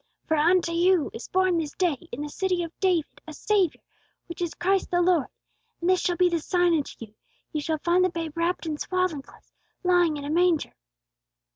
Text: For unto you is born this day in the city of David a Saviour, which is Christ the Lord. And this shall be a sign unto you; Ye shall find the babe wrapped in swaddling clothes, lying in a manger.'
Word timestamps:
For 0.25 0.35
unto 0.35 0.71
you 0.71 1.11
is 1.13 1.27
born 1.27 1.59
this 1.59 1.73
day 1.73 2.07
in 2.11 2.23
the 2.23 2.29
city 2.29 2.63
of 2.63 2.71
David 2.79 3.21
a 3.27 3.33
Saviour, 3.33 3.83
which 4.25 4.41
is 4.41 4.55
Christ 4.55 4.89
the 4.89 4.99
Lord. 4.99 5.27
And 5.79 5.91
this 5.91 6.01
shall 6.01 6.15
be 6.17 6.33
a 6.33 6.39
sign 6.39 6.73
unto 6.73 7.05
you; 7.05 7.13
Ye 7.53 7.61
shall 7.61 7.77
find 7.77 8.03
the 8.03 8.09
babe 8.09 8.35
wrapped 8.35 8.65
in 8.65 8.79
swaddling 8.79 9.21
clothes, 9.21 9.51
lying 9.83 10.17
in 10.17 10.25
a 10.25 10.29
manger.' 10.31 10.73